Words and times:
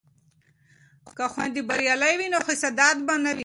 که 1.17 1.23
خویندې 1.33 1.61
بریالۍ 1.69 2.13
وي 2.17 2.27
نو 2.33 2.39
حسادت 2.47 2.97
به 3.07 3.15
نه 3.23 3.31
وي. 3.35 3.39